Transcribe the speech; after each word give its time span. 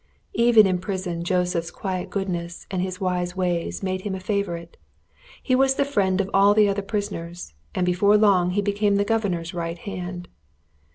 Even 0.33 0.65
in 0.65 0.79
prison 0.79 1.23
Joseph's 1.23 1.69
quiet 1.69 2.09
goodness 2.09 2.65
and 2.71 2.81
his 2.81 2.99
wise 2.99 3.35
ways 3.35 3.83
made 3.83 4.01
him 4.01 4.15
a 4.15 4.19
favourite. 4.19 4.75
He 5.43 5.53
was 5.53 5.75
the 5.75 5.85
friend 5.85 6.19
of 6.19 6.27
all 6.33 6.55
the 6.55 6.67
other 6.67 6.81
prisoners, 6.81 7.53
and 7.75 7.85
before 7.85 8.17
long 8.17 8.49
he 8.49 8.63
became 8.63 8.95
the 8.95 9.05
governor's 9.05 9.53
right 9.53 9.77
hand. 9.77 10.27